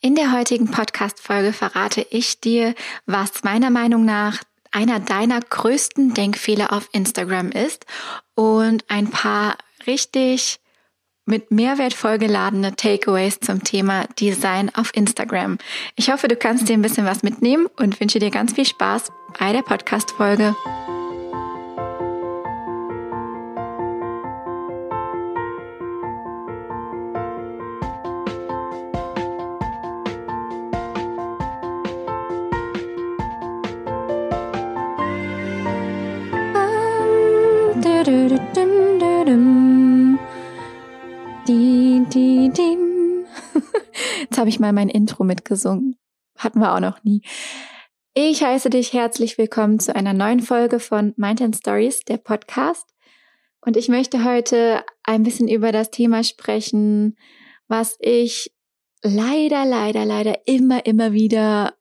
In 0.00 0.14
der 0.14 0.30
heutigen 0.30 0.70
Podcast-Folge 0.70 1.52
verrate 1.52 2.06
ich 2.10 2.40
dir, 2.40 2.76
was 3.06 3.42
meiner 3.42 3.70
Meinung 3.70 4.04
nach 4.04 4.44
einer 4.70 5.00
deiner 5.00 5.40
größten 5.40 6.14
Denkfehler 6.14 6.72
auf 6.72 6.88
Instagram 6.92 7.50
ist 7.50 7.84
und 8.36 8.84
ein 8.88 9.10
paar 9.10 9.56
richtig 9.88 10.60
mit 11.26 11.50
Mehrwert 11.50 11.94
vollgeladene 11.94 12.76
Takeaways 12.76 13.40
zum 13.40 13.64
Thema 13.64 14.06
Design 14.20 14.72
auf 14.72 14.94
Instagram. 14.94 15.58
Ich 15.96 16.12
hoffe, 16.12 16.28
du 16.28 16.36
kannst 16.36 16.68
dir 16.68 16.74
ein 16.74 16.82
bisschen 16.82 17.04
was 17.04 17.24
mitnehmen 17.24 17.66
und 17.76 17.98
wünsche 17.98 18.20
dir 18.20 18.30
ganz 18.30 18.52
viel 18.52 18.66
Spaß 18.66 19.10
bei 19.36 19.52
der 19.52 19.62
Podcast-Folge. 19.62 20.54
Habe 44.38 44.48
ich 44.48 44.60
mal 44.60 44.72
mein 44.72 44.88
Intro 44.88 45.24
mitgesungen. 45.24 45.98
Hatten 46.36 46.60
wir 46.60 46.74
auch 46.74 46.80
noch 46.80 47.02
nie. 47.02 47.22
Ich 48.14 48.42
heiße 48.42 48.70
dich 48.70 48.92
herzlich 48.92 49.36
willkommen 49.36 49.80
zu 49.80 49.94
einer 49.94 50.12
neuen 50.12 50.40
Folge 50.40 50.80
von 50.80 51.12
Mind 51.16 51.42
and 51.42 51.56
Stories, 51.56 52.00
der 52.00 52.18
Podcast. 52.18 52.94
Und 53.60 53.76
ich 53.76 53.88
möchte 53.88 54.24
heute 54.24 54.84
ein 55.02 55.24
bisschen 55.24 55.48
über 55.48 55.72
das 55.72 55.90
Thema 55.90 56.22
sprechen, 56.22 57.16
was 57.66 57.96
ich 58.00 58.54
leider, 59.02 59.64
leider, 59.64 60.04
leider 60.04 60.46
immer, 60.46 60.86
immer 60.86 61.12
wieder 61.12 61.74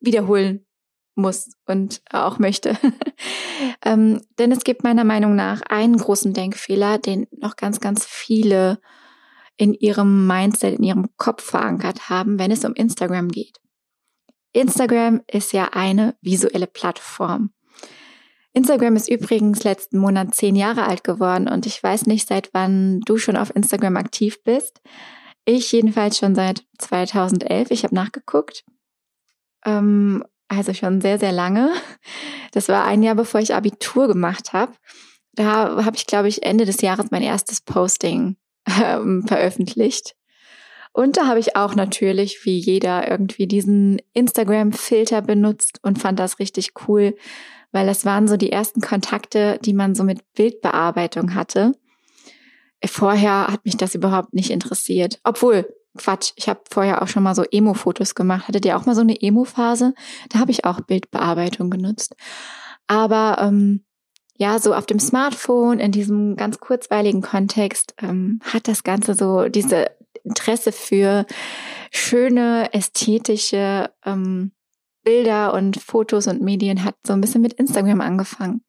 wiederholen 0.00 0.66
muss 1.14 1.52
und 1.66 2.02
auch 2.10 2.38
möchte. 2.38 2.76
ähm, 3.84 4.20
denn 4.38 4.52
es 4.52 4.64
gibt 4.64 4.84
meiner 4.84 5.04
Meinung 5.04 5.34
nach 5.34 5.62
einen 5.62 5.96
großen 5.96 6.34
Denkfehler, 6.34 6.98
den 6.98 7.26
noch 7.30 7.56
ganz, 7.56 7.80
ganz 7.80 8.04
viele 8.04 8.78
in 9.56 9.74
ihrem 9.74 10.26
Mindset, 10.26 10.78
in 10.78 10.84
ihrem 10.84 11.08
Kopf 11.16 11.42
verankert 11.42 12.08
haben, 12.08 12.38
wenn 12.38 12.50
es 12.50 12.64
um 12.64 12.74
Instagram 12.74 13.28
geht. 13.28 13.58
Instagram 14.52 15.20
ist 15.26 15.52
ja 15.52 15.70
eine 15.72 16.16
visuelle 16.20 16.66
Plattform. 16.66 17.50
Instagram 18.52 18.94
ist 18.94 19.08
übrigens 19.08 19.64
letzten 19.64 19.98
Monat 19.98 20.34
zehn 20.34 20.54
Jahre 20.54 20.86
alt 20.86 21.02
geworden 21.02 21.48
und 21.48 21.66
ich 21.66 21.82
weiß 21.82 22.06
nicht, 22.06 22.28
seit 22.28 22.50
wann 22.54 23.00
du 23.00 23.18
schon 23.18 23.36
auf 23.36 23.54
Instagram 23.54 23.96
aktiv 23.96 24.42
bist. 24.44 24.80
Ich 25.44 25.72
jedenfalls 25.72 26.18
schon 26.18 26.36
seit 26.36 26.64
2011. 26.78 27.70
Ich 27.72 27.82
habe 27.82 27.94
nachgeguckt. 27.94 28.64
Ähm, 29.66 30.24
also 30.48 30.72
schon 30.72 31.00
sehr, 31.00 31.18
sehr 31.18 31.32
lange. 31.32 31.72
Das 32.52 32.68
war 32.68 32.84
ein 32.84 33.02
Jahr, 33.02 33.16
bevor 33.16 33.40
ich 33.40 33.52
Abitur 33.52 34.06
gemacht 34.06 34.52
habe. 34.52 34.72
Da 35.32 35.84
habe 35.84 35.96
ich, 35.96 36.06
glaube 36.06 36.28
ich, 36.28 36.44
Ende 36.44 36.64
des 36.64 36.80
Jahres 36.80 37.10
mein 37.10 37.22
erstes 37.22 37.60
Posting 37.60 38.36
ähm, 38.66 39.24
veröffentlicht. 39.26 40.14
Und 40.92 41.16
da 41.16 41.26
habe 41.26 41.40
ich 41.40 41.56
auch 41.56 41.74
natürlich, 41.74 42.44
wie 42.44 42.56
jeder, 42.56 43.10
irgendwie 43.10 43.48
diesen 43.48 44.00
Instagram-Filter 44.12 45.22
benutzt 45.22 45.80
und 45.82 45.98
fand 45.98 46.20
das 46.20 46.38
richtig 46.38 46.70
cool, 46.86 47.16
weil 47.72 47.86
das 47.86 48.04
waren 48.04 48.28
so 48.28 48.36
die 48.36 48.52
ersten 48.52 48.80
Kontakte, 48.80 49.58
die 49.64 49.72
man 49.74 49.96
so 49.96 50.04
mit 50.04 50.20
Bildbearbeitung 50.34 51.34
hatte. 51.34 51.72
Vorher 52.84 53.48
hat 53.48 53.64
mich 53.64 53.76
das 53.76 53.96
überhaupt 53.96 54.34
nicht 54.34 54.50
interessiert. 54.50 55.18
Obwohl, 55.24 55.66
Quatsch, 55.96 56.32
ich 56.36 56.48
habe 56.48 56.60
vorher 56.70 57.02
auch 57.02 57.08
schon 57.08 57.24
mal 57.24 57.34
so 57.34 57.42
Emo-Fotos 57.42 58.14
gemacht. 58.14 58.46
Hattet 58.46 58.64
ihr 58.64 58.76
auch 58.76 58.86
mal 58.86 58.94
so 58.94 59.00
eine 59.00 59.20
Emo-Phase? 59.20 59.94
Da 60.28 60.38
habe 60.38 60.52
ich 60.52 60.64
auch 60.64 60.80
Bildbearbeitung 60.80 61.70
genutzt. 61.70 62.14
Aber 62.86 63.38
ähm, 63.40 63.84
ja, 64.36 64.58
so 64.58 64.74
auf 64.74 64.86
dem 64.86 64.98
Smartphone, 64.98 65.78
in 65.78 65.92
diesem 65.92 66.36
ganz 66.36 66.58
kurzweiligen 66.58 67.22
Kontext, 67.22 67.94
ähm, 68.02 68.40
hat 68.42 68.68
das 68.68 68.82
Ganze 68.82 69.14
so 69.14 69.48
diese 69.48 69.90
Interesse 70.24 70.72
für 70.72 71.26
schöne, 71.90 72.72
ästhetische 72.72 73.90
ähm, 74.04 74.52
Bilder 75.04 75.52
und 75.52 75.76
Fotos 75.80 76.26
und 76.26 76.40
Medien 76.40 76.82
hat 76.82 76.96
so 77.06 77.12
ein 77.12 77.20
bisschen 77.20 77.42
mit 77.42 77.52
Instagram 77.52 78.00
angefangen. 78.00 78.64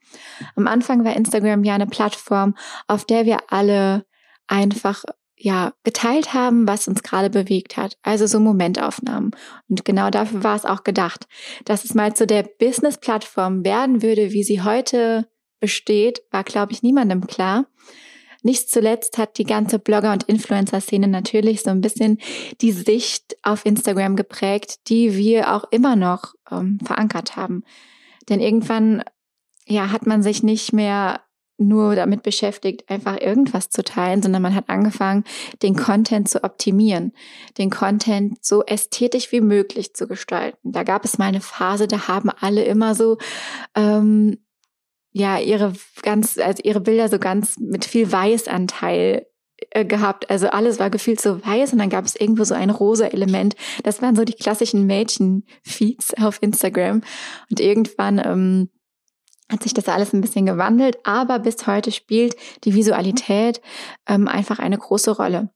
Am 0.55 0.67
Anfang 0.67 1.03
war 1.03 1.15
Instagram 1.15 1.63
ja 1.63 1.75
eine 1.75 1.87
Plattform, 1.87 2.55
auf 2.87 3.05
der 3.05 3.25
wir 3.25 3.37
alle 3.47 4.05
einfach 4.47 5.03
ja, 5.37 5.73
geteilt 5.83 6.33
haben, 6.33 6.67
was 6.67 6.87
uns 6.87 7.03
gerade 7.03 7.29
bewegt 7.29 7.77
hat. 7.77 7.97
Also 8.03 8.25
so 8.25 8.39
Momentaufnahmen. 8.39 9.31
Und 9.67 9.83
genau 9.83 10.09
dafür 10.09 10.43
war 10.43 10.55
es 10.55 10.65
auch 10.65 10.83
gedacht, 10.83 11.27
dass 11.65 11.83
es 11.83 11.93
mal 11.93 12.13
zu 12.15 12.27
der 12.27 12.43
Business-Plattform 12.43 13.65
werden 13.65 14.01
würde, 14.01 14.31
wie 14.31 14.43
sie 14.43 14.61
heute 14.61 15.27
besteht, 15.59 16.21
war, 16.31 16.43
glaube 16.43 16.71
ich, 16.71 16.83
niemandem 16.83 17.27
klar. 17.27 17.65
Nicht 18.45 18.69
zuletzt 18.69 19.17
hat 19.17 19.39
die 19.39 19.43
ganze 19.43 19.79
Blogger- 19.79 20.13
und 20.13 20.23
Influencer-Szene 20.23 21.07
natürlich 21.07 21.63
so 21.63 21.71
ein 21.71 21.81
bisschen 21.81 22.19
die 22.61 22.71
Sicht 22.71 23.35
auf 23.41 23.65
Instagram 23.65 24.15
geprägt, 24.15 24.87
die 24.87 25.17
wir 25.17 25.51
auch 25.55 25.63
immer 25.71 25.95
noch 25.95 26.35
ähm, 26.51 26.79
verankert 26.85 27.35
haben. 27.35 27.63
Denn 28.29 28.39
irgendwann, 28.39 29.03
ja, 29.65 29.91
hat 29.91 30.05
man 30.05 30.21
sich 30.21 30.43
nicht 30.43 30.73
mehr 30.73 31.21
nur 31.57 31.95
damit 31.95 32.21
beschäftigt, 32.21 32.89
einfach 32.89 33.19
irgendwas 33.19 33.69
zu 33.69 33.83
teilen, 33.83 34.21
sondern 34.21 34.41
man 34.41 34.55
hat 34.55 34.69
angefangen, 34.69 35.23
den 35.63 35.75
Content 35.75 36.29
zu 36.29 36.43
optimieren, 36.43 37.13
den 37.57 37.69
Content 37.69 38.43
so 38.43 38.63
ästhetisch 38.63 39.31
wie 39.31 39.41
möglich 39.41 39.93
zu 39.93 40.07
gestalten. 40.07 40.71
Da 40.71 40.83
gab 40.83 41.05
es 41.05 41.17
mal 41.17 41.25
eine 41.25 41.41
Phase, 41.41 41.87
da 41.87 42.07
haben 42.07 42.29
alle 42.29 42.63
immer 42.65 42.93
so 42.93 43.17
ähm, 43.73 44.37
ja 45.15 45.39
ihre 45.39 45.71
ganz, 46.01 46.37
also 46.37 46.61
ihre 46.63 46.81
Bilder 46.81 47.07
so 47.07 47.19
ganz 47.19 47.57
mit 47.57 47.85
viel 47.85 48.11
Weißanteil 48.11 49.25
äh, 49.69 49.85
gehabt. 49.85 50.29
Also 50.29 50.47
alles 50.47 50.77
war 50.77 50.89
gefühlt 50.89 51.21
so 51.21 51.43
weiß 51.43 51.71
und 51.71 51.79
dann 51.79 51.89
gab 51.89 52.03
es 52.03 52.17
irgendwo 52.17 52.43
so 52.43 52.53
ein 52.53 52.69
rosa 52.69 53.05
Element. 53.07 53.55
Das 53.83 54.01
waren 54.01 54.17
so 54.17 54.25
die 54.25 54.33
klassischen 54.33 54.85
Mädchen-Feeds 54.85 56.15
auf 56.21 56.43
Instagram. 56.43 57.01
Und 57.49 57.61
irgendwann 57.61 58.19
ähm, 58.19 58.69
hat 59.49 59.63
sich 59.63 59.73
das 59.73 59.87
alles 59.87 60.11
ein 60.11 60.19
bisschen 60.19 60.47
gewandelt, 60.47 60.97
aber 61.05 61.39
bis 61.39 61.65
heute 61.65 61.93
spielt 61.93 62.35
die 62.65 62.73
Visualität 62.73 63.61
ähm, 64.09 64.27
einfach 64.27 64.59
eine 64.59 64.77
große 64.77 65.11
Rolle. 65.11 65.49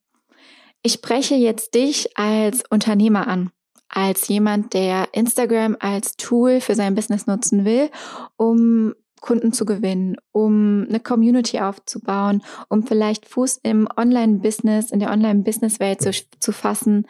Ich 0.82 0.94
spreche 0.94 1.34
jetzt 1.34 1.74
dich 1.74 2.16
als 2.16 2.62
Unternehmer 2.70 3.28
an, 3.28 3.50
als 3.90 4.26
jemand, 4.28 4.72
der 4.72 5.08
Instagram 5.12 5.76
als 5.80 6.16
Tool 6.16 6.62
für 6.62 6.74
sein 6.74 6.94
Business 6.94 7.26
nutzen 7.26 7.66
will, 7.66 7.90
um 8.38 8.94
Kunden 9.20 9.52
zu 9.52 9.64
gewinnen, 9.64 10.16
um 10.32 10.86
eine 10.88 11.00
Community 11.00 11.60
aufzubauen, 11.60 12.42
um 12.68 12.86
vielleicht 12.86 13.26
Fuß 13.26 13.60
im 13.62 13.88
Online-Business, 13.96 14.90
in 14.90 15.00
der 15.00 15.10
Online-Business-Welt 15.10 16.00
zu, 16.00 16.10
zu 16.38 16.52
fassen 16.52 17.06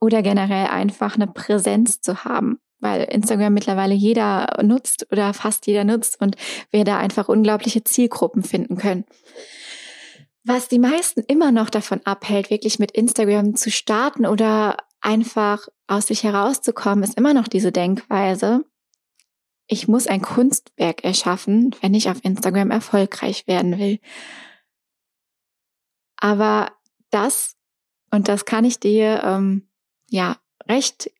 oder 0.00 0.22
generell 0.22 0.66
einfach 0.66 1.16
eine 1.16 1.26
Präsenz 1.26 2.00
zu 2.00 2.24
haben 2.24 2.58
weil 2.80 3.04
Instagram 3.04 3.54
mittlerweile 3.54 3.94
jeder 3.94 4.58
nutzt 4.62 5.06
oder 5.10 5.32
fast 5.34 5.66
jeder 5.66 5.84
nutzt 5.84 6.20
und 6.20 6.36
wir 6.70 6.84
da 6.84 6.98
einfach 6.98 7.28
unglaubliche 7.28 7.84
Zielgruppen 7.84 8.42
finden 8.42 8.76
können. 8.76 9.04
Was 10.44 10.68
die 10.68 10.78
meisten 10.78 11.22
immer 11.26 11.50
noch 11.50 11.70
davon 11.70 12.00
abhält, 12.04 12.50
wirklich 12.50 12.78
mit 12.78 12.92
Instagram 12.92 13.56
zu 13.56 13.70
starten 13.70 14.26
oder 14.26 14.76
einfach 15.00 15.66
aus 15.88 16.06
sich 16.06 16.22
herauszukommen, 16.22 17.02
ist 17.02 17.16
immer 17.16 17.34
noch 17.34 17.48
diese 17.48 17.72
Denkweise, 17.72 18.64
ich 19.66 19.88
muss 19.88 20.06
ein 20.06 20.22
Kunstwerk 20.22 21.04
erschaffen, 21.04 21.74
wenn 21.80 21.94
ich 21.94 22.08
auf 22.08 22.24
Instagram 22.24 22.70
erfolgreich 22.70 23.46
werden 23.46 23.78
will. 23.78 23.98
Aber 26.16 26.72
das, 27.10 27.56
und 28.10 28.28
das 28.28 28.44
kann 28.44 28.64
ich 28.64 28.78
dir 28.78 29.22
ähm, 29.24 29.68
ja 30.08 30.36
recht 30.68 31.10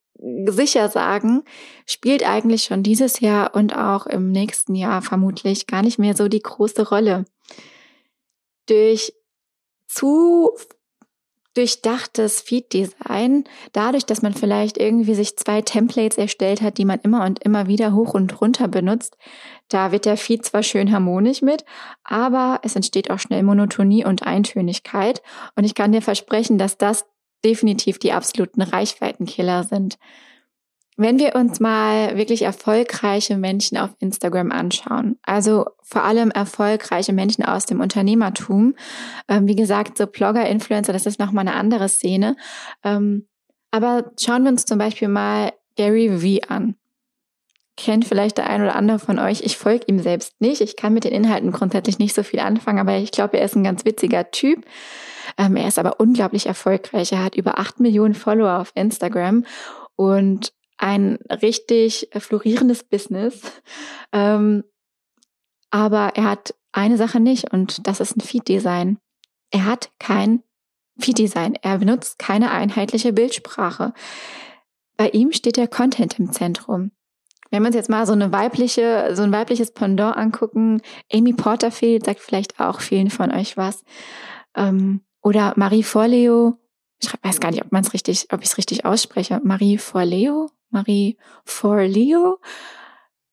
sicher 0.46 0.88
sagen, 0.88 1.42
spielt 1.84 2.26
eigentlich 2.26 2.64
schon 2.64 2.82
dieses 2.82 3.20
Jahr 3.20 3.54
und 3.54 3.76
auch 3.76 4.06
im 4.06 4.30
nächsten 4.30 4.74
Jahr 4.74 5.02
vermutlich 5.02 5.66
gar 5.66 5.82
nicht 5.82 5.98
mehr 5.98 6.16
so 6.16 6.28
die 6.28 6.40
große 6.42 6.88
Rolle. 6.88 7.26
Durch 8.66 9.12
zu 9.86 10.52
durchdachtes 11.56 12.40
Feed-Design, 12.42 13.44
dadurch, 13.72 14.04
dass 14.04 14.22
man 14.22 14.34
vielleicht 14.34 14.78
irgendwie 14.78 15.14
sich 15.14 15.36
zwei 15.36 15.62
Templates 15.62 16.18
erstellt 16.18 16.60
hat, 16.60 16.78
die 16.78 16.84
man 16.84 17.00
immer 17.00 17.24
und 17.24 17.42
immer 17.42 17.66
wieder 17.66 17.94
hoch 17.94 18.14
und 18.14 18.40
runter 18.40 18.68
benutzt, 18.68 19.16
da 19.68 19.90
wird 19.90 20.04
der 20.04 20.16
Feed 20.16 20.44
zwar 20.44 20.62
schön 20.62 20.92
harmonisch 20.92 21.42
mit, 21.42 21.64
aber 22.04 22.60
es 22.62 22.76
entsteht 22.76 23.10
auch 23.10 23.18
schnell 23.18 23.42
Monotonie 23.42 24.04
und 24.04 24.26
Eintönigkeit. 24.26 25.22
Und 25.56 25.64
ich 25.64 25.74
kann 25.74 25.92
dir 25.92 26.02
versprechen, 26.02 26.58
dass 26.58 26.78
das 26.78 27.06
definitiv 27.44 27.98
die 27.98 28.12
absoluten 28.12 28.62
Reichweitenkiller 28.62 29.64
sind. 29.64 29.98
Wenn 30.98 31.18
wir 31.18 31.34
uns 31.34 31.60
mal 31.60 32.16
wirklich 32.16 32.42
erfolgreiche 32.42 33.36
Menschen 33.36 33.76
auf 33.76 33.90
Instagram 33.98 34.50
anschauen, 34.50 35.18
also 35.22 35.66
vor 35.82 36.04
allem 36.04 36.30
erfolgreiche 36.30 37.12
Menschen 37.12 37.44
aus 37.44 37.66
dem 37.66 37.80
Unternehmertum, 37.80 38.74
ähm, 39.28 39.46
wie 39.46 39.56
gesagt, 39.56 39.98
so 39.98 40.06
Blogger, 40.06 40.48
Influencer, 40.48 40.94
das 40.94 41.04
ist 41.04 41.20
nochmal 41.20 41.46
eine 41.46 41.56
andere 41.56 41.88
Szene, 41.88 42.36
ähm, 42.82 43.26
Aber 43.70 44.12
schauen 44.18 44.44
wir 44.44 44.50
uns 44.50 44.64
zum 44.64 44.78
Beispiel 44.78 45.08
mal 45.08 45.52
Gary 45.76 46.22
Vee 46.22 46.40
an. 46.48 46.76
Kennt 47.76 48.06
vielleicht 48.06 48.38
der 48.38 48.48
ein 48.48 48.62
oder 48.62 48.74
andere 48.74 48.98
von 48.98 49.18
euch. 49.18 49.42
Ich 49.42 49.58
folge 49.58 49.84
ihm 49.88 49.98
selbst 49.98 50.40
nicht. 50.40 50.62
Ich 50.62 50.76
kann 50.76 50.94
mit 50.94 51.04
den 51.04 51.12
Inhalten 51.12 51.52
grundsätzlich 51.52 51.98
nicht 51.98 52.14
so 52.14 52.22
viel 52.22 52.40
anfangen, 52.40 52.78
aber 52.78 52.96
ich 52.96 53.10
glaube, 53.10 53.38
er 53.38 53.44
ist 53.44 53.54
ein 53.54 53.64
ganz 53.64 53.84
witziger 53.84 54.30
Typ. 54.30 54.64
Ähm, 55.36 55.56
er 55.56 55.68
ist 55.68 55.78
aber 55.78 56.00
unglaublich 56.00 56.46
erfolgreich. 56.46 57.12
Er 57.12 57.22
hat 57.22 57.34
über 57.34 57.58
acht 57.58 57.78
Millionen 57.78 58.14
Follower 58.14 58.60
auf 58.60 58.72
Instagram 58.74 59.44
und 59.94 60.52
ein 60.78 61.18
richtig 61.30 62.08
florierendes 62.12 62.84
Business. 62.84 63.40
Ähm, 64.12 64.64
aber 65.70 66.12
er 66.14 66.24
hat 66.24 66.54
eine 66.72 66.96
Sache 66.96 67.20
nicht 67.20 67.52
und 67.52 67.86
das 67.86 68.00
ist 68.00 68.16
ein 68.16 68.20
Feed-Design. 68.20 68.98
Er 69.50 69.64
hat 69.64 69.90
kein 69.98 70.42
Feed-Design. 70.98 71.56
Er 71.62 71.78
benutzt 71.78 72.18
keine 72.18 72.50
einheitliche 72.50 73.12
Bildsprache. 73.12 73.92
Bei 74.96 75.10
ihm 75.10 75.32
steht 75.32 75.56
der 75.56 75.68
Content 75.68 76.18
im 76.18 76.32
Zentrum. 76.32 76.92
Wenn 77.50 77.62
wir 77.62 77.68
uns 77.68 77.76
jetzt 77.76 77.90
mal 77.90 78.06
so 78.06 78.12
eine 78.12 78.32
weibliche, 78.32 79.10
so 79.14 79.22
ein 79.22 79.32
weibliches 79.32 79.72
Pendant 79.72 80.16
angucken, 80.16 80.82
Amy 81.12 81.32
Porterfield 81.32 82.04
sagt 82.04 82.20
vielleicht 82.20 82.60
auch 82.60 82.80
vielen 82.80 83.10
von 83.10 83.30
euch 83.30 83.56
was. 83.56 83.84
Ähm, 84.56 85.02
oder 85.22 85.52
Marie 85.56 85.82
Forleo, 85.82 86.58
ich 87.00 87.10
weiß 87.22 87.40
gar 87.40 87.50
nicht, 87.50 87.64
ob 87.64 87.72
man 87.72 87.82
es 87.82 87.92
richtig, 87.92 88.28
ob 88.32 88.42
ich 88.42 88.48
es 88.48 88.58
richtig 88.58 88.84
ausspreche. 88.84 89.40
Marie 89.44 89.78
Forleo? 89.78 90.50
Marie 90.70 91.16
Forleo? 91.44 92.38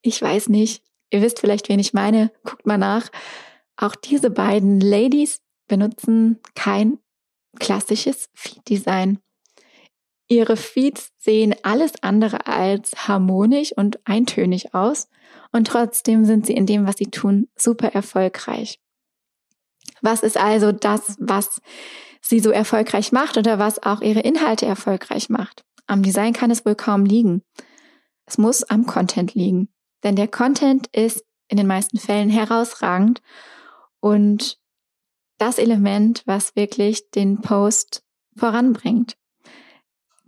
Ich 0.01 0.21
weiß 0.21 0.49
nicht. 0.49 0.83
Ihr 1.09 1.21
wisst 1.21 1.39
vielleicht, 1.39 1.69
wen 1.69 1.79
ich 1.79 1.93
meine. 1.93 2.31
Guckt 2.43 2.65
mal 2.65 2.77
nach. 2.77 3.09
Auch 3.77 3.95
diese 3.95 4.29
beiden 4.29 4.79
Ladies 4.79 5.41
benutzen 5.67 6.39
kein 6.55 6.99
klassisches 7.59 8.29
Feed-Design. 8.33 9.19
Ihre 10.27 10.57
Feeds 10.57 11.11
sehen 11.19 11.55
alles 11.63 11.91
andere 12.01 12.47
als 12.47 13.07
harmonisch 13.07 13.71
und 13.75 13.99
eintönig 14.05 14.73
aus 14.73 15.07
und 15.51 15.67
trotzdem 15.67 16.25
sind 16.25 16.45
sie 16.45 16.53
in 16.53 16.65
dem, 16.65 16.87
was 16.87 16.97
sie 16.97 17.11
tun, 17.11 17.49
super 17.55 17.89
erfolgreich. 17.89 18.79
Was 20.01 20.23
ist 20.23 20.37
also 20.37 20.71
das, 20.71 21.15
was 21.19 21.61
sie 22.21 22.39
so 22.39 22.51
erfolgreich 22.51 23.11
macht 23.11 23.37
oder 23.37 23.59
was 23.59 23.83
auch 23.83 24.01
ihre 24.01 24.21
Inhalte 24.21 24.65
erfolgreich 24.65 25.29
macht? 25.29 25.63
Am 25.87 26.03
Design 26.03 26.33
kann 26.33 26.51
es 26.51 26.65
wohl 26.65 26.75
kaum 26.75 27.05
liegen. 27.05 27.43
Es 28.25 28.37
muss 28.37 28.63
am 28.63 28.85
Content 28.85 29.33
liegen. 29.33 29.69
Denn 30.03 30.15
der 30.15 30.27
Content 30.27 30.87
ist 30.87 31.25
in 31.47 31.57
den 31.57 31.67
meisten 31.67 31.97
Fällen 31.97 32.29
herausragend 32.29 33.21
und 33.99 34.59
das 35.37 35.57
Element, 35.57 36.23
was 36.25 36.55
wirklich 36.55 37.09
den 37.11 37.41
Post 37.41 38.03
voranbringt. 38.35 39.17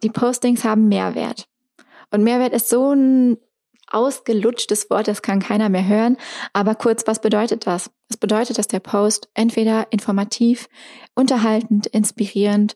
Die 0.04 0.10
Postings 0.10 0.64
haben 0.64 0.88
Mehrwert. 0.88 1.48
Und 2.12 2.24
Mehrwert 2.24 2.54
ist 2.54 2.70
so 2.70 2.92
ein 2.92 3.38
ausgelutschtes 3.88 4.90
Wort, 4.90 5.08
das 5.08 5.22
kann 5.22 5.40
keiner 5.40 5.70
mehr 5.70 5.88
hören. 5.88 6.18
Aber 6.54 6.76
kurz, 6.76 7.08
was 7.08 7.22
bedeutet 7.22 7.68
das? 7.68 7.92
Es 8.10 8.18
bedeutet, 8.18 8.58
dass 8.58 8.68
der 8.68 8.80
Post 8.80 9.30
entweder 9.34 9.88
informativ, 9.92 10.68
unterhaltend, 11.14 11.88
inspirierend, 11.88 12.76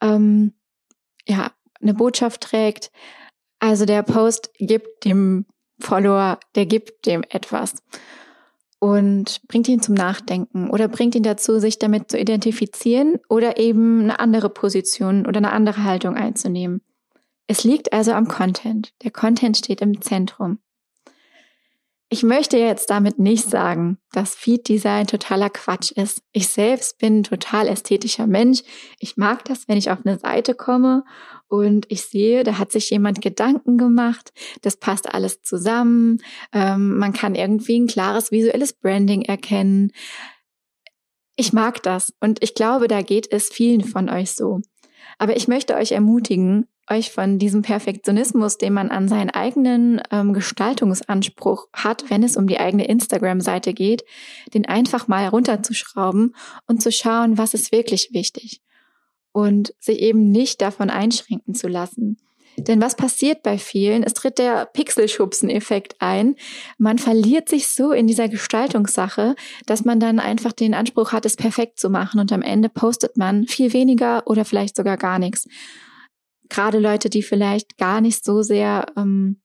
ähm, 0.00 0.54
ja, 1.26 1.52
eine 1.82 1.94
Botschaft 1.94 2.40
trägt. 2.40 2.90
Also 3.58 3.84
der 3.84 4.02
Post 4.02 4.50
gibt 4.58 5.04
dem 5.04 5.46
Follower, 5.80 6.38
der 6.54 6.66
gibt 6.66 7.06
dem 7.06 7.22
etwas 7.28 7.82
und 8.82 9.40
bringt 9.46 9.68
ihn 9.68 9.80
zum 9.80 9.94
Nachdenken 9.94 10.68
oder 10.68 10.88
bringt 10.88 11.14
ihn 11.14 11.22
dazu, 11.22 11.60
sich 11.60 11.78
damit 11.78 12.10
zu 12.10 12.18
identifizieren 12.18 13.20
oder 13.28 13.58
eben 13.58 14.02
eine 14.02 14.18
andere 14.18 14.50
Position 14.50 15.24
oder 15.26 15.38
eine 15.38 15.52
andere 15.52 15.84
Haltung 15.84 16.16
einzunehmen. 16.16 16.80
Es 17.46 17.64
liegt 17.64 17.92
also 17.92 18.12
am 18.12 18.26
Content. 18.26 18.92
Der 19.04 19.10
Content 19.10 19.56
steht 19.56 19.82
im 19.82 20.00
Zentrum. 20.00 20.58
Ich 22.08 22.22
möchte 22.22 22.58
jetzt 22.58 22.90
damit 22.90 23.18
nicht 23.18 23.48
sagen, 23.48 23.98
dass 24.12 24.34
Feed 24.34 24.68
Design 24.68 25.06
totaler 25.06 25.48
Quatsch 25.48 25.92
ist. 25.92 26.22
Ich 26.32 26.48
selbst 26.48 26.98
bin 26.98 27.20
ein 27.20 27.22
total 27.22 27.68
ästhetischer 27.68 28.26
Mensch. 28.26 28.62
Ich 28.98 29.16
mag 29.16 29.44
das, 29.44 29.66
wenn 29.68 29.78
ich 29.78 29.90
auf 29.90 30.04
eine 30.04 30.18
Seite 30.18 30.54
komme 30.54 31.04
und 31.52 31.84
ich 31.90 32.04
sehe, 32.04 32.44
da 32.44 32.56
hat 32.56 32.72
sich 32.72 32.88
jemand 32.88 33.20
Gedanken 33.20 33.76
gemacht. 33.76 34.32
Das 34.62 34.78
passt 34.78 35.12
alles 35.12 35.42
zusammen. 35.42 36.22
Ähm, 36.50 36.96
man 36.96 37.12
kann 37.12 37.34
irgendwie 37.34 37.78
ein 37.78 37.88
klares 37.88 38.30
visuelles 38.30 38.72
Branding 38.72 39.20
erkennen. 39.20 39.92
Ich 41.36 41.52
mag 41.52 41.82
das 41.82 42.14
und 42.20 42.42
ich 42.42 42.54
glaube, 42.54 42.88
da 42.88 43.02
geht 43.02 43.30
es 43.30 43.50
vielen 43.50 43.84
von 43.84 44.08
euch 44.08 44.32
so. 44.32 44.62
Aber 45.18 45.36
ich 45.36 45.46
möchte 45.46 45.74
euch 45.74 45.92
ermutigen, 45.92 46.68
euch 46.88 47.12
von 47.12 47.38
diesem 47.38 47.60
Perfektionismus, 47.60 48.56
den 48.56 48.72
man 48.72 48.90
an 48.90 49.06
seinen 49.06 49.28
eigenen 49.28 50.00
ähm, 50.10 50.32
Gestaltungsanspruch 50.32 51.68
hat, 51.74 52.08
wenn 52.08 52.22
es 52.22 52.38
um 52.38 52.46
die 52.46 52.60
eigene 52.60 52.86
Instagram-Seite 52.86 53.74
geht, 53.74 54.04
den 54.54 54.64
einfach 54.64 55.06
mal 55.06 55.28
runterzuschrauben 55.28 56.34
und 56.66 56.80
zu 56.80 56.90
schauen, 56.90 57.36
was 57.36 57.52
ist 57.52 57.72
wirklich 57.72 58.08
wichtig 58.12 58.62
und 59.32 59.74
sich 59.80 60.00
eben 60.00 60.30
nicht 60.30 60.60
davon 60.60 60.90
einschränken 60.90 61.54
zu 61.54 61.68
lassen. 61.68 62.18
Denn 62.58 62.82
was 62.82 62.96
passiert 62.96 63.42
bei 63.42 63.56
vielen? 63.56 64.02
Es 64.02 64.12
tritt 64.12 64.38
der 64.38 64.66
Pixelschubsen-Effekt 64.66 65.96
ein. 66.00 66.36
Man 66.76 66.98
verliert 66.98 67.48
sich 67.48 67.68
so 67.68 67.92
in 67.92 68.06
dieser 68.06 68.28
Gestaltungssache, 68.28 69.34
dass 69.64 69.86
man 69.86 70.00
dann 70.00 70.18
einfach 70.18 70.52
den 70.52 70.74
Anspruch 70.74 71.12
hat, 71.12 71.24
es 71.24 71.36
perfekt 71.36 71.80
zu 71.80 71.88
machen 71.88 72.20
und 72.20 72.30
am 72.30 72.42
Ende 72.42 72.68
postet 72.68 73.16
man 73.16 73.46
viel 73.46 73.72
weniger 73.72 74.26
oder 74.26 74.44
vielleicht 74.44 74.76
sogar 74.76 74.98
gar 74.98 75.18
nichts 75.18 75.48
gerade 76.52 76.78
Leute, 76.78 77.08
die 77.10 77.22
vielleicht 77.22 77.78
gar 77.78 78.00
nicht 78.00 78.24
so 78.24 78.42
sehr 78.42 78.86
ähm, 78.96 79.40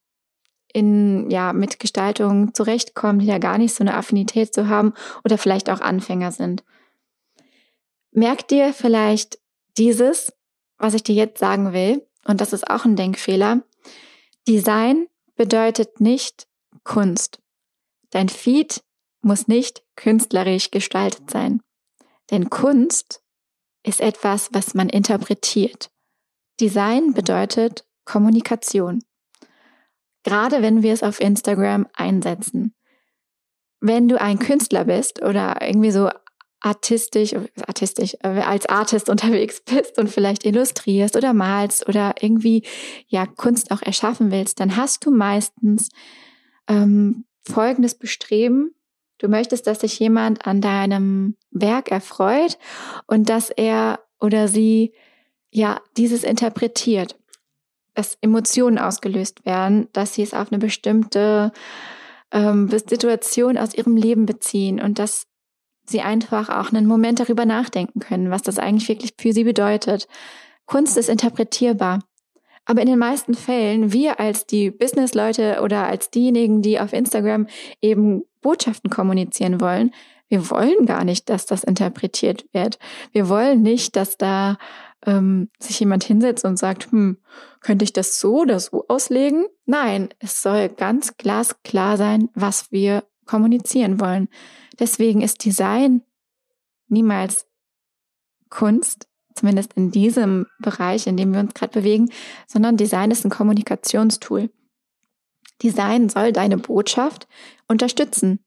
in, 0.73 1.29
ja, 1.29 1.53
mit 1.53 1.79
Gestaltung 1.79 2.53
zurechtkommen, 2.53 3.19
die 3.19 3.25
ja 3.25 3.37
gar 3.37 3.57
nicht 3.57 3.73
so 3.73 3.83
eine 3.83 3.95
Affinität 3.95 4.53
zu 4.53 4.67
haben 4.67 4.93
oder 5.23 5.37
vielleicht 5.37 5.69
auch 5.69 5.79
Anfänger 5.79 6.31
sind. 6.31 6.63
Merkt 8.11 8.51
dir 8.51 8.73
vielleicht 8.73 9.39
dieses, 9.77 10.33
was 10.77 10.93
ich 10.93 11.03
dir 11.03 11.15
jetzt 11.15 11.39
sagen 11.39 11.73
will, 11.73 12.07
und 12.25 12.41
das 12.41 12.53
ist 12.53 12.69
auch 12.69 12.85
ein 12.85 12.95
Denkfehler. 12.95 13.63
Design 14.47 15.07
bedeutet 15.35 16.01
nicht 16.01 16.47
Kunst. 16.83 17.39
Dein 18.09 18.29
Feed 18.29 18.83
muss 19.21 19.47
nicht 19.47 19.83
künstlerisch 19.95 20.71
gestaltet 20.71 21.29
sein. 21.29 21.61
Denn 22.31 22.49
Kunst 22.49 23.21
ist 23.83 24.01
etwas, 24.01 24.49
was 24.51 24.73
man 24.73 24.89
interpretiert. 24.89 25.89
Design 26.59 27.13
bedeutet 27.13 27.85
Kommunikation. 28.05 29.03
Gerade 30.23 30.61
wenn 30.61 30.83
wir 30.83 30.93
es 30.93 31.03
auf 31.03 31.21
Instagram 31.21 31.87
einsetzen. 31.93 32.75
Wenn 33.79 34.07
du 34.07 34.19
ein 34.19 34.39
Künstler 34.39 34.85
bist 34.85 35.21
oder 35.21 35.61
irgendwie 35.61 35.91
so 35.91 36.09
artistisch, 36.61 37.33
artistisch, 37.65 38.15
äh, 38.23 38.41
als 38.41 38.65
Artist 38.67 39.09
unterwegs 39.09 39.61
bist 39.61 39.97
und 39.97 40.09
vielleicht 40.09 40.45
illustrierst 40.45 41.15
oder 41.15 41.33
malst 41.33 41.87
oder 41.87 42.15
irgendwie 42.19 42.63
ja 43.07 43.25
Kunst 43.25 43.71
auch 43.71 43.81
erschaffen 43.81 44.31
willst, 44.31 44.59
dann 44.59 44.75
hast 44.75 45.05
du 45.05 45.11
meistens 45.11 45.89
ähm, 46.67 47.25
folgendes 47.47 47.95
Bestreben. 47.95 48.73
Du 49.19 49.27
möchtest, 49.27 49.67
dass 49.67 49.81
sich 49.81 49.99
jemand 49.99 50.45
an 50.45 50.61
deinem 50.61 51.37
Werk 51.51 51.89
erfreut 51.89 52.57
und 53.07 53.29
dass 53.29 53.49
er 53.49 53.99
oder 54.19 54.47
sie 54.47 54.93
ja, 55.49 55.81
dieses 55.95 56.23
interpretiert, 56.23 57.17
dass 57.93 58.17
Emotionen 58.21 58.77
ausgelöst 58.77 59.45
werden, 59.45 59.87
dass 59.93 60.13
sie 60.13 60.21
es 60.21 60.33
auf 60.33 60.51
eine 60.51 60.59
bestimmte 60.59 61.51
ähm, 62.31 62.69
Situation 62.69 63.57
aus 63.57 63.73
ihrem 63.73 63.95
Leben 63.95 64.25
beziehen 64.25 64.79
und 64.79 64.99
dass 64.99 65.25
sie 65.89 66.01
einfach 66.01 66.49
auch 66.49 66.71
einen 66.71 66.85
Moment 66.85 67.19
darüber 67.19 67.45
nachdenken 67.45 67.99
können, 67.99 68.29
was 68.29 68.41
das 68.41 68.59
eigentlich 68.59 68.89
wirklich 68.89 69.13
für 69.17 69.33
sie 69.33 69.43
bedeutet. 69.43 70.07
Kunst 70.65 70.97
ist 70.97 71.09
interpretierbar. 71.09 71.99
Aber 72.65 72.81
in 72.81 72.87
den 72.87 72.99
meisten 72.99 73.33
Fällen, 73.33 73.93
wir 73.93 74.19
als 74.19 74.45
die 74.45 74.71
Businessleute 74.71 75.61
oder 75.63 75.87
als 75.87 76.09
diejenigen, 76.09 76.61
die 76.61 76.79
auf 76.79 76.91
Instagram 76.91 77.47
eben 77.81 78.23
Botschaften 78.41 78.89
kommunizieren 78.89 79.61
wollen, 79.61 79.91
wir 80.27 80.49
wollen 80.49 80.85
gar 80.85 81.05
nicht, 81.05 81.29
dass 81.29 81.45
das 81.45 81.63
interpretiert 81.63 82.45
wird. 82.51 82.77
Wir 83.13 83.29
wollen 83.29 83.61
nicht, 83.61 83.95
dass 83.95 84.17
da 84.17 84.57
ähm, 85.05 85.49
sich 85.59 85.79
jemand 85.79 86.03
hinsetzt 86.03 86.43
und 86.43 86.57
sagt, 86.57 86.91
hm, 86.91 87.17
könnte 87.61 87.85
ich 87.85 87.93
das 87.93 88.19
so 88.19 88.41
oder 88.41 88.59
so 88.59 88.85
auslegen? 88.89 89.45
Nein, 89.65 90.09
es 90.19 90.41
soll 90.41 90.67
ganz 90.67 91.15
glasklar 91.17 91.95
sein, 91.95 92.29
was 92.33 92.71
wir 92.71 93.03
kommunizieren 93.27 93.99
wollen. 93.99 94.29
Deswegen 94.79 95.21
ist 95.21 95.43
Design 95.43 96.01
niemals 96.87 97.45
Kunst, 98.49 99.07
zumindest 99.35 99.73
in 99.73 99.91
diesem 99.91 100.47
Bereich, 100.59 101.07
in 101.07 101.17
dem 101.17 101.33
wir 101.33 101.41
uns 101.41 101.53
gerade 101.53 101.79
bewegen, 101.79 102.09
sondern 102.47 102.77
Design 102.77 103.11
ist 103.11 103.25
ein 103.25 103.29
Kommunikationstool. 103.29 104.49
Design 105.61 106.09
soll 106.09 106.31
deine 106.31 106.57
Botschaft 106.57 107.27
unterstützen. 107.67 108.39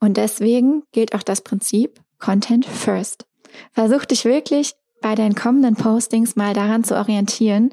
Und 0.00 0.16
deswegen 0.16 0.82
gilt 0.92 1.14
auch 1.14 1.22
das 1.22 1.42
Prinzip 1.42 2.00
Content 2.18 2.64
First. 2.64 3.26
Versuch 3.72 4.04
dich 4.04 4.24
wirklich 4.24 4.74
bei 5.02 5.14
deinen 5.14 5.34
kommenden 5.34 5.76
Postings 5.76 6.36
mal 6.36 6.54
daran 6.54 6.84
zu 6.84 6.96
orientieren, 6.96 7.72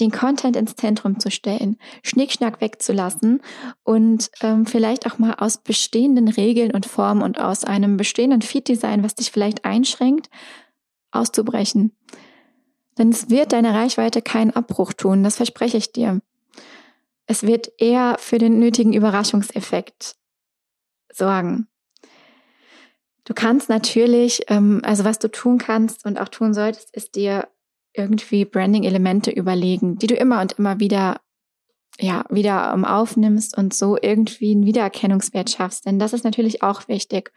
den 0.00 0.10
Content 0.10 0.56
ins 0.56 0.76
Zentrum 0.76 1.18
zu 1.18 1.30
stellen, 1.30 1.78
Schnickschnack 2.02 2.60
wegzulassen 2.60 3.40
und 3.82 4.30
ähm, 4.42 4.66
vielleicht 4.66 5.06
auch 5.06 5.18
mal 5.18 5.34
aus 5.34 5.58
bestehenden 5.58 6.28
Regeln 6.28 6.72
und 6.72 6.86
Formen 6.86 7.22
und 7.22 7.40
aus 7.40 7.64
einem 7.64 7.96
bestehenden 7.96 8.42
Feed-Design, 8.42 9.02
was 9.02 9.14
dich 9.14 9.30
vielleicht 9.30 9.64
einschränkt, 9.64 10.28
auszubrechen. 11.10 11.92
Denn 12.98 13.10
es 13.10 13.30
wird 13.30 13.52
deiner 13.52 13.74
Reichweite 13.74 14.22
keinen 14.22 14.50
Abbruch 14.50 14.92
tun, 14.92 15.22
das 15.22 15.36
verspreche 15.36 15.78
ich 15.78 15.92
dir. 15.92 16.20
Es 17.26 17.42
wird 17.42 17.72
eher 17.78 18.16
für 18.18 18.38
den 18.38 18.58
nötigen 18.58 18.92
Überraschungseffekt 18.92 20.16
sorgen. 21.12 21.68
Du 23.24 23.34
kannst 23.34 23.68
natürlich, 23.68 24.42
ähm, 24.48 24.80
also 24.84 25.04
was 25.04 25.18
du 25.18 25.28
tun 25.28 25.58
kannst 25.58 26.06
und 26.06 26.20
auch 26.20 26.28
tun 26.28 26.54
solltest, 26.54 26.94
ist 26.94 27.16
dir 27.16 27.48
irgendwie 27.96 28.44
Branding-Elemente 28.44 29.30
überlegen, 29.30 29.96
die 29.98 30.06
du 30.06 30.14
immer 30.14 30.40
und 30.40 30.52
immer 30.54 30.80
wieder 30.80 31.20
ja, 31.98 32.24
wieder 32.28 32.74
aufnimmst 32.74 33.56
und 33.56 33.72
so 33.72 33.96
irgendwie 34.00 34.52
einen 34.52 34.66
Wiedererkennungswert 34.66 35.50
schaffst. 35.50 35.86
Denn 35.86 35.98
das 35.98 36.12
ist 36.12 36.24
natürlich 36.24 36.62
auch 36.62 36.88
wichtig. 36.88 37.32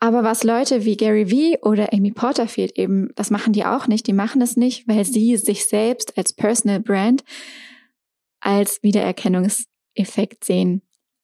Aber 0.00 0.24
was 0.24 0.44
Leute 0.44 0.84
wie 0.84 0.96
Gary 0.96 1.30
Vee 1.30 1.58
oder 1.62 1.92
Amy 1.92 2.10
Porterfield 2.10 2.78
eben, 2.78 3.10
das 3.16 3.30
machen 3.30 3.52
die 3.52 3.66
auch 3.66 3.86
nicht. 3.86 4.06
Die 4.06 4.14
machen 4.14 4.40
es 4.40 4.56
nicht, 4.56 4.88
weil 4.88 5.04
sie 5.04 5.36
sich 5.36 5.66
selbst 5.66 6.16
als 6.16 6.32
Personal 6.32 6.80
Brand 6.80 7.22
als 8.40 8.82
Wiedererkennungseffekt 8.82 10.44
sehen. 10.44 10.82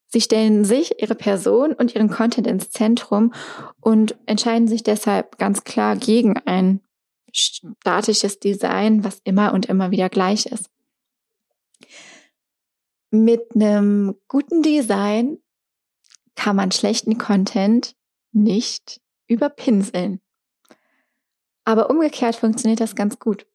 Sie 0.08 0.20
stellen 0.20 0.64
sich, 0.64 1.02
ihre 1.02 1.14
Person 1.14 1.72
und 1.72 1.94
ihren 1.94 2.10
Content 2.10 2.46
ins 2.46 2.70
Zentrum 2.70 3.32
und 3.80 4.14
entscheiden 4.26 4.68
sich 4.68 4.82
deshalb 4.82 5.38
ganz 5.38 5.64
klar 5.64 5.96
gegen 5.96 6.36
ein 6.44 6.80
statisches 7.36 8.38
Design, 8.40 9.04
was 9.04 9.20
immer 9.24 9.52
und 9.52 9.66
immer 9.66 9.90
wieder 9.90 10.08
gleich 10.08 10.46
ist. 10.46 10.70
Mit 13.10 13.54
einem 13.54 14.16
guten 14.28 14.62
Design 14.62 15.38
kann 16.34 16.56
man 16.56 16.72
schlechten 16.72 17.18
Content 17.18 17.94
nicht 18.32 19.00
überpinseln. 19.26 20.20
Aber 21.64 21.90
umgekehrt 21.90 22.36
funktioniert 22.36 22.80
das 22.80 22.94
ganz 22.94 23.18
gut. 23.18 23.46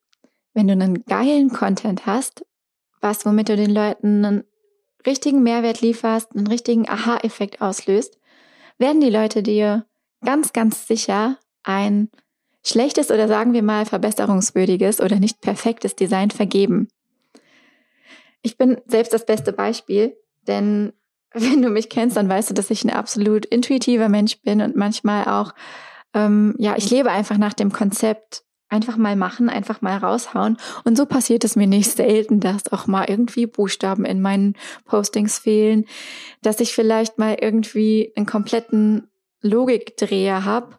Wenn 0.54 0.68
du 0.68 0.74
einen 0.74 1.06
geilen 1.06 1.50
Content 1.50 2.06
hast, 2.06 2.46
was 3.00 3.26
womit 3.26 3.50
du 3.50 3.56
den 3.56 3.72
Leuten 3.72 4.26
einen 4.26 4.44
richtigen 5.06 5.44
Mehrwert 5.44 5.82
lieferst, 5.82 6.36
einen 6.36 6.48
richtigen 6.48 6.88
Aha-Effekt 6.90 7.62
auslöst, 7.62 8.18
werden 8.78 9.02
die 9.02 9.10
Leute 9.10 9.44
dir 9.44 9.86
ganz, 10.24 10.54
ganz 10.54 10.88
sicher 10.88 11.38
ein 11.64 12.10
schlechtes 12.63 13.12
oder 13.12 13.27
sagen 13.27 13.53
wir 13.53 13.63
mal 13.63 13.86
verbesserungswürdiges 13.86 15.01
oder 15.01 15.20
nicht 15.20 15.41
perfektes 15.41 15.96
Design 15.96 16.32
vergeben. 16.32 16.88
Ich 18.41 18.58
bin 18.58 18.80
selbst 18.86 19.13
das 19.13 19.25
beste 19.25 19.53
Beispiel, 19.53 20.15
denn 20.48 20.94
wenn 21.34 21.62
du 21.62 21.70
mich 21.70 21.89
kennst, 21.89 22.18
dann 22.18 22.30
weißt 22.30 22.50
du, 22.50 22.53
dass 22.53 22.72
ich 22.72 22.84
ein 22.84 22.89
absolut 22.89 23.46
intuitiver 23.46 24.10
Mensch 24.10 24.41
bin 24.41 24.62
und 24.62 24.75
manchmal 24.75 25.25
auch, 25.25 25.53
ähm, 26.13 26.56
ja, 26.58 26.75
ich 26.77 26.89
lebe 26.89 27.10
einfach 27.10 27.38
nach 27.38 27.53
dem 27.53 27.72
Konzept, 27.72 28.44
einfach 28.68 28.96
mal 28.96 29.15
machen, 29.15 29.50
einfach 29.50 29.82
mal 29.82 29.98
raushauen. 29.98 30.58
Und 30.86 30.98
so 30.98 31.06
passiert 31.06 31.44
es 31.44 31.58
mir 31.58 31.68
nicht 31.68 31.91
selten, 31.91 32.39
dass 32.39 32.72
auch 32.72 32.88
mal 32.88 33.06
irgendwie 33.10 33.46
Buchstaben 33.46 34.06
in 34.06 34.22
meinen 34.22 34.56
Postings 34.86 35.39
fehlen, 35.39 35.86
dass 36.41 36.62
ich 36.62 36.74
vielleicht 36.74 37.18
mal 37.18 37.38
irgendwie 37.39 38.13
einen 38.15 38.25
kompletten 38.25 39.10
Logikdreher 39.41 40.46
habe 40.46 40.77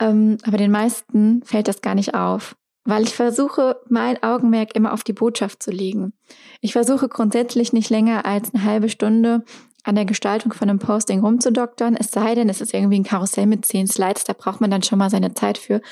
ähm, 0.00 0.38
aber 0.44 0.56
den 0.56 0.70
meisten 0.70 1.42
fällt 1.44 1.68
das 1.68 1.80
gar 1.80 1.94
nicht 1.94 2.14
auf, 2.14 2.56
weil 2.84 3.04
ich 3.04 3.14
versuche, 3.14 3.80
mein 3.88 4.22
Augenmerk 4.22 4.74
immer 4.74 4.92
auf 4.92 5.04
die 5.04 5.12
Botschaft 5.12 5.62
zu 5.62 5.70
legen. 5.70 6.12
Ich 6.60 6.72
versuche 6.72 7.08
grundsätzlich 7.08 7.72
nicht 7.72 7.90
länger 7.90 8.26
als 8.26 8.52
eine 8.54 8.64
halbe 8.64 8.88
Stunde 8.88 9.44
an 9.84 9.94
der 9.94 10.06
Gestaltung 10.06 10.52
von 10.52 10.68
einem 10.68 10.78
Posting 10.78 11.20
rumzudoktern, 11.20 11.94
es 11.94 12.10
sei 12.10 12.34
denn, 12.34 12.48
es 12.48 12.62
ist 12.62 12.72
irgendwie 12.72 12.98
ein 12.98 13.04
Karussell 13.04 13.46
mit 13.46 13.66
zehn 13.66 13.86
Slides, 13.86 14.24
da 14.24 14.32
braucht 14.32 14.60
man 14.60 14.70
dann 14.70 14.82
schon 14.82 14.98
mal 14.98 15.10
seine 15.10 15.34
Zeit 15.34 15.58
für. 15.58 15.82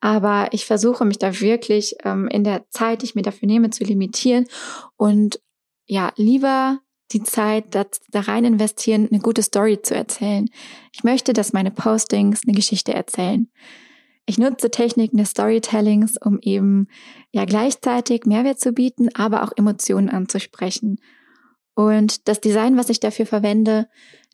Aber 0.00 0.48
ich 0.50 0.66
versuche 0.66 1.04
mich 1.04 1.18
da 1.18 1.40
wirklich 1.40 1.94
ähm, 2.04 2.28
in 2.28 2.44
der 2.44 2.68
Zeit, 2.70 3.00
die 3.02 3.06
ich 3.06 3.14
mir 3.14 3.22
dafür 3.22 3.46
nehme, 3.46 3.70
zu 3.70 3.84
limitieren 3.84 4.46
und 4.96 5.40
ja, 5.86 6.12
lieber 6.16 6.80
die 7.12 7.22
Zeit 7.22 7.74
da, 7.74 7.86
da 8.10 8.20
rein 8.20 8.44
investieren, 8.44 9.08
eine 9.10 9.20
gute 9.20 9.42
Story 9.42 9.80
zu 9.80 9.94
erzählen. 9.94 10.48
Ich 10.92 11.04
möchte, 11.04 11.32
dass 11.32 11.52
meine 11.52 11.70
Postings 11.70 12.42
eine 12.44 12.56
Geschichte 12.56 12.92
erzählen. 12.92 13.48
Ich 14.26 14.38
nutze 14.38 14.70
Techniken 14.70 15.18
des 15.18 15.30
Storytellings, 15.30 16.16
um 16.20 16.40
eben 16.42 16.88
ja 17.30 17.44
gleichzeitig 17.44 18.26
Mehrwert 18.26 18.58
zu 18.58 18.72
bieten, 18.72 19.08
aber 19.14 19.44
auch 19.44 19.52
Emotionen 19.56 20.10
anzusprechen. 20.10 21.00
Und 21.74 22.26
das 22.26 22.40
Design, 22.40 22.76
was 22.76 22.88
ich 22.88 22.98
dafür 22.98 23.26
verwende, 23.26 23.88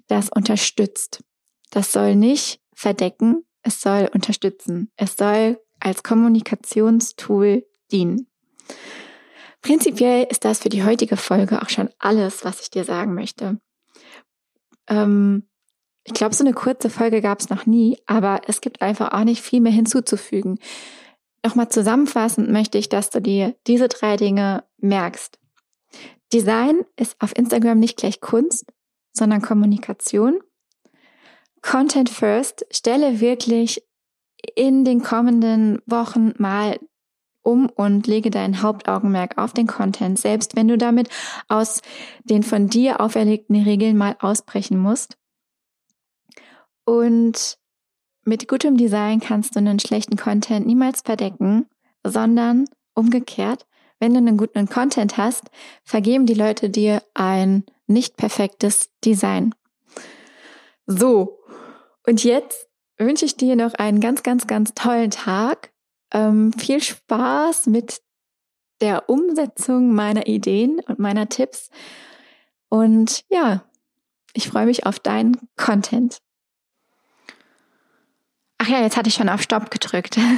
das 0.06 0.30
unterstützt. 0.30 1.22
Das 1.70 1.92
soll 1.92 2.16
nicht 2.16 2.60
verdecken, 2.74 3.44
es 3.62 3.82
soll 3.82 4.08
unterstützen. 4.12 4.90
Es 4.96 5.16
soll 5.16 5.60
als 5.78 6.02
Kommunikationstool 6.02 7.66
dienen. 7.90 8.28
Prinzipiell 9.62 10.26
ist 10.28 10.44
das 10.44 10.58
für 10.58 10.68
die 10.68 10.84
heutige 10.84 11.16
Folge 11.16 11.62
auch 11.62 11.68
schon 11.68 11.88
alles, 11.98 12.44
was 12.44 12.60
ich 12.60 12.70
dir 12.70 12.84
sagen 12.84 13.14
möchte. 13.14 13.60
Ähm, 14.88 15.48
ich 16.04 16.14
glaube, 16.14 16.34
so 16.34 16.44
eine 16.44 16.52
kurze 16.52 16.90
Folge 16.90 17.20
gab 17.20 17.40
es 17.40 17.48
noch 17.48 17.64
nie, 17.64 17.98
aber 18.06 18.42
es 18.48 18.60
gibt 18.60 18.82
einfach 18.82 19.12
auch 19.12 19.24
nicht 19.24 19.40
viel 19.40 19.60
mehr 19.60 19.72
hinzuzufügen. 19.72 20.58
Nochmal 21.44 21.68
zusammenfassend 21.68 22.50
möchte 22.50 22.76
ich, 22.78 22.88
dass 22.88 23.10
du 23.10 23.20
dir 23.20 23.54
diese 23.68 23.88
drei 23.88 24.16
Dinge 24.16 24.64
merkst. 24.78 25.38
Design 26.32 26.84
ist 26.96 27.16
auf 27.20 27.36
Instagram 27.36 27.78
nicht 27.78 27.96
gleich 27.96 28.20
Kunst, 28.20 28.72
sondern 29.12 29.42
Kommunikation. 29.42 30.40
Content 31.60 32.10
First, 32.10 32.66
stelle 32.72 33.20
wirklich 33.20 33.84
in 34.56 34.84
den 34.84 35.02
kommenden 35.02 35.80
Wochen 35.86 36.32
mal 36.38 36.80
um 37.42 37.68
und 37.68 38.06
lege 38.06 38.30
dein 38.30 38.62
Hauptaugenmerk 38.62 39.38
auf 39.38 39.52
den 39.52 39.66
Content, 39.66 40.18
selbst 40.18 40.56
wenn 40.56 40.68
du 40.68 40.78
damit 40.78 41.08
aus 41.48 41.82
den 42.24 42.42
von 42.42 42.68
dir 42.68 43.00
auferlegten 43.00 43.62
Regeln 43.62 43.96
mal 43.96 44.16
ausbrechen 44.20 44.78
musst. 44.78 45.16
Und 46.84 47.58
mit 48.24 48.48
gutem 48.48 48.76
Design 48.76 49.20
kannst 49.20 49.54
du 49.54 49.58
einen 49.58 49.80
schlechten 49.80 50.16
Content 50.16 50.66
niemals 50.66 51.00
verdecken, 51.02 51.66
sondern 52.04 52.66
umgekehrt, 52.94 53.66
wenn 53.98 54.12
du 54.12 54.18
einen 54.18 54.36
guten 54.36 54.68
Content 54.68 55.16
hast, 55.16 55.50
vergeben 55.84 56.26
die 56.26 56.34
Leute 56.34 56.70
dir 56.70 57.02
ein 57.14 57.64
nicht 57.86 58.16
perfektes 58.16 58.90
Design. 59.04 59.54
So, 60.86 61.38
und 62.06 62.24
jetzt 62.24 62.68
wünsche 62.98 63.24
ich 63.24 63.36
dir 63.36 63.56
noch 63.56 63.74
einen 63.74 64.00
ganz, 64.00 64.22
ganz, 64.22 64.46
ganz 64.46 64.74
tollen 64.74 65.10
Tag 65.10 65.71
ähm, 66.12 66.52
viel 66.52 66.82
Spaß 66.82 67.66
mit 67.66 68.00
der 68.80 69.08
Umsetzung 69.08 69.94
meiner 69.94 70.26
Ideen 70.26 70.80
und 70.86 70.98
meiner 70.98 71.28
Tipps. 71.28 71.70
Und 72.68 73.24
ja, 73.28 73.64
ich 74.34 74.48
freue 74.48 74.66
mich 74.66 74.86
auf 74.86 74.98
deinen 74.98 75.36
Content. 75.56 76.18
Ach 78.58 78.68
ja, 78.68 78.80
jetzt 78.80 78.96
hatte 78.96 79.08
ich 79.08 79.14
schon 79.14 79.28
auf 79.28 79.42
Stopp 79.42 79.70
gedrückt. 79.70 80.18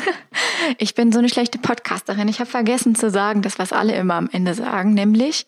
Ich 0.79 0.95
bin 0.95 1.13
so 1.13 1.19
eine 1.19 1.29
schlechte 1.29 1.59
Podcasterin. 1.59 2.27
Ich 2.27 2.41
habe 2.41 2.49
vergessen 2.49 2.95
zu 2.95 3.11
sagen, 3.11 3.43
das, 3.43 3.59
was 3.59 3.75
alle 3.75 3.95
immer 3.97 4.15
am 4.15 4.31
Ende 4.33 4.55
sagen, 4.55 4.95
nämlich 4.95 5.47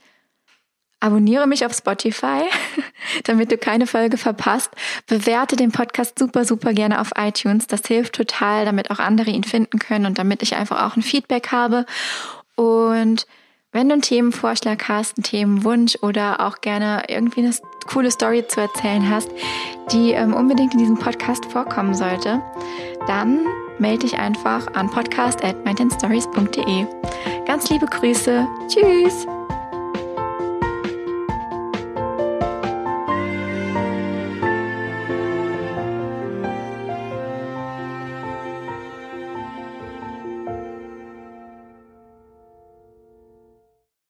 Abonniere 1.06 1.46
mich 1.46 1.64
auf 1.64 1.72
Spotify, 1.72 2.42
damit 3.24 3.52
du 3.52 3.58
keine 3.58 3.86
Folge 3.86 4.16
verpasst. 4.16 4.72
Bewerte 5.06 5.54
den 5.54 5.70
Podcast 5.70 6.18
super, 6.18 6.44
super 6.44 6.72
gerne 6.72 7.00
auf 7.00 7.12
iTunes. 7.16 7.68
Das 7.68 7.82
hilft 7.86 8.16
total, 8.16 8.64
damit 8.64 8.90
auch 8.90 8.98
andere 8.98 9.30
ihn 9.30 9.44
finden 9.44 9.78
können 9.78 10.06
und 10.06 10.18
damit 10.18 10.42
ich 10.42 10.56
einfach 10.56 10.84
auch 10.84 10.96
ein 10.96 11.02
Feedback 11.02 11.52
habe. 11.52 11.86
Und 12.56 13.28
wenn 13.70 13.88
du 13.88 13.92
einen 13.92 14.02
Themenvorschlag 14.02 14.88
hast, 14.88 15.16
einen 15.16 15.22
Themenwunsch 15.22 15.96
oder 16.02 16.44
auch 16.44 16.60
gerne 16.60 17.04
irgendwie 17.06 17.42
eine 17.42 17.54
coole 17.86 18.10
Story 18.10 18.44
zu 18.48 18.62
erzählen 18.62 19.08
hast, 19.08 19.30
die 19.92 20.10
ähm, 20.10 20.34
unbedingt 20.34 20.72
in 20.72 20.80
diesem 20.80 20.98
Podcast 20.98 21.44
vorkommen 21.46 21.94
sollte, 21.94 22.42
dann 23.06 23.46
melde 23.78 24.06
dich 24.06 24.18
einfach 24.18 24.66
an 24.74 24.90
podcast 24.90 25.44
at 25.44 25.54
Ganz 27.46 27.70
liebe 27.70 27.86
Grüße. 27.86 28.48
Tschüss! 28.66 29.35